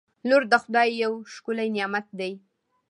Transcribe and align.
•لور 0.27 0.43
د 0.51 0.53
خدای 0.63 0.89
یو 1.03 1.13
ښکلی 1.33 1.67
نعمت 1.75 2.07
دی. 2.19 2.33